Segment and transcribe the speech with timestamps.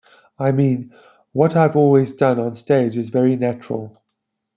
[0.39, 0.95] I mean,
[1.31, 4.01] what I've always done onstage is very natural.